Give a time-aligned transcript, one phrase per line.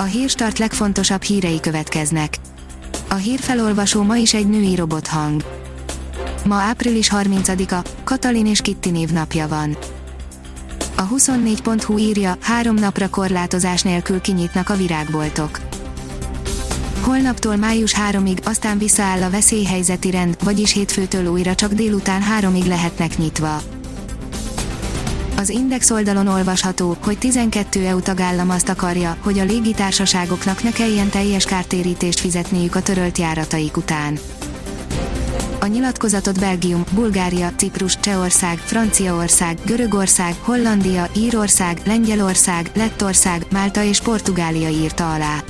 [0.00, 2.36] A hírstart legfontosabb hírei következnek.
[3.08, 5.42] A hírfelolvasó ma is egy női robothang.
[6.44, 9.76] Ma április 30-a, Katalin és Kitti névnapja van.
[10.94, 15.60] A 24.hu írja, három napra korlátozás nélkül kinyitnak a virágboltok.
[17.00, 23.18] Holnaptól május 3-ig, aztán visszaáll a veszélyhelyzeti rend, vagyis hétfőtől újra csak délután 3-ig lehetnek
[23.18, 23.60] nyitva.
[25.38, 31.08] Az Index oldalon olvasható, hogy 12 EU tagállam azt akarja, hogy a légitársaságoknak ne kelljen
[31.08, 34.18] teljes kártérítést fizetniük a törölt járataik után.
[35.60, 44.68] A nyilatkozatot Belgium, Bulgária, Ciprus, Csehország, Franciaország, Görögország, Hollandia, Írország, Lengyelország, Lettország, Málta és Portugália
[44.68, 45.42] írta alá.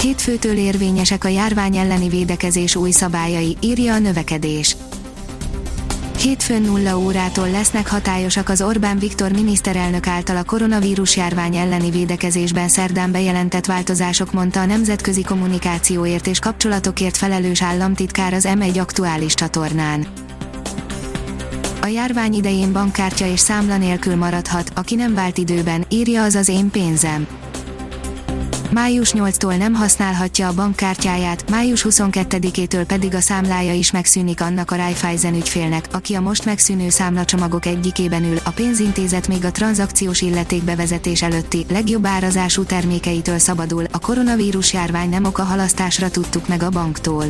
[0.00, 4.76] Hétfőtől érvényesek a járvány elleni védekezés új szabályai, írja a növekedés.
[6.18, 12.68] Hétfőn nulla órától lesznek hatályosak az Orbán Viktor miniszterelnök által a koronavírus járvány elleni védekezésben
[12.68, 20.06] szerdán bejelentett változások mondta a Nemzetközi Kommunikációért és Kapcsolatokért felelős államtitkár az M1 aktuális csatornán.
[21.82, 26.48] A járvány idején bankkártya és számla nélkül maradhat, aki nem vált időben, írja az az
[26.48, 27.26] én pénzem
[28.70, 34.76] május 8-tól nem használhatja a bankkártyáját, május 22-től pedig a számlája is megszűnik annak a
[34.76, 40.62] Raiffeisen ügyfélnek, aki a most megszűnő számlacsomagok egyikében ül, a pénzintézet még a tranzakciós illeték
[40.62, 46.70] bevezetés előtti, legjobb árazású termékeitől szabadul, a koronavírus járvány nem oka halasztásra tudtuk meg a
[46.70, 47.24] banktól.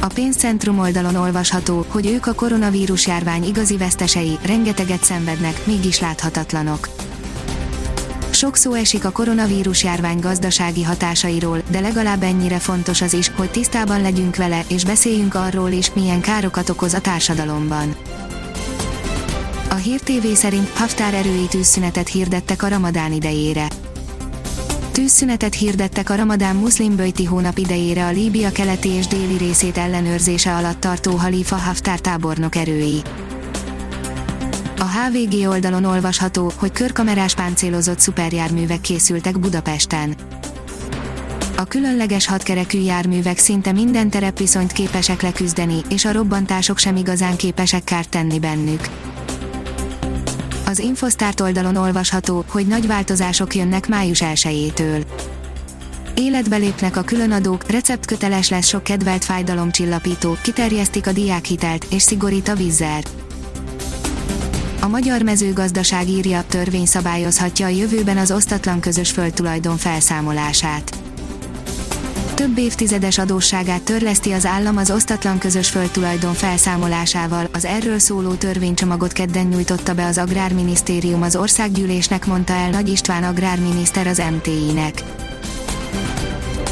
[0.00, 6.88] A pénzcentrum oldalon olvasható, hogy ők a koronavírus járvány igazi vesztesei, rengeteget szenvednek, mégis láthatatlanok
[8.40, 13.50] sok szó esik a koronavírus járvány gazdasági hatásairól, de legalább ennyire fontos az is, hogy
[13.50, 17.96] tisztában legyünk vele, és beszéljünk arról is, milyen károkat okoz a társadalomban.
[19.70, 23.68] A Hír TV szerint Haftar erői tűzszünetet hirdettek a ramadán idejére.
[24.92, 26.96] Tűzszünetet hirdettek a ramadán muszlim
[27.28, 33.02] hónap idejére a Líbia keleti és déli részét ellenőrzése alatt tartó Halifa Haftar tábornok erői.
[34.80, 40.14] A HVG oldalon olvasható, hogy körkamerás páncélozott szuperjárművek készültek Budapesten.
[41.56, 47.84] A különleges hatkerekű járművek szinte minden terepviszonyt képesek leküzdeni, és a robbantások sem igazán képesek
[47.84, 48.88] kárt tenni bennük.
[50.66, 55.04] Az Infosztárt oldalon olvasható, hogy nagy változások jönnek május 1-től.
[56.14, 62.54] Életbe lépnek a különadók, receptköteles lesz sok kedvelt fájdalomcsillapító, kiterjesztik a diákhitelt, és szigorít a
[62.54, 63.00] vízzel.
[64.82, 70.96] A magyar mezőgazdaság írja, törvény szabályozhatja a jövőben az osztatlan közös földtulajdon felszámolását.
[72.34, 79.12] Több évtizedes adósságát törleszti az állam az osztatlan közös földtulajdon felszámolásával, az erről szóló törvénycsomagot
[79.12, 85.02] kedden nyújtotta be az Agrárminisztérium az országgyűlésnek mondta el Nagy István agrárminiszter az MTI-nek.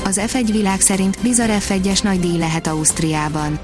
[0.04, 3.58] Az F1 világ szerint bizarr F1-es nagy díj lehet Ausztriában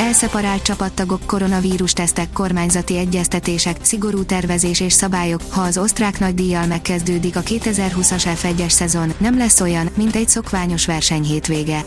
[0.00, 7.36] Elszeparált csapattagok koronavírus tesztek, kormányzati egyeztetések, szigorú tervezés és szabályok, ha az osztrák nagydíjjal megkezdődik
[7.36, 11.84] a 2020-as F1-es szezon, nem lesz olyan, mint egy szokványos verseny hétvége.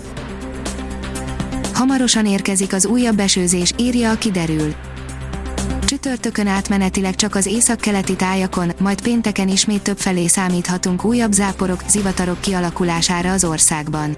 [1.74, 4.74] Hamarosan érkezik az újabb esőzés, írja a kiderül.
[5.86, 12.42] Csütörtökön átmenetileg csak az északkeleti tájakon, majd pénteken ismét több felé számíthatunk újabb záporok, zivatarok
[12.42, 14.18] kialakulására az országban.